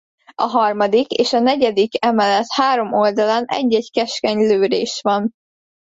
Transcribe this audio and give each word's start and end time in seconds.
A 0.35 0.43
harmadik 0.47 1.11
és 1.11 1.29
negyedik 1.31 2.05
emelet 2.05 2.45
három 2.53 2.93
oldalán 2.93 3.43
egy-egy 3.47 3.89
keskeny 3.91 4.37
lőrés 4.37 4.99
van. 5.01 5.31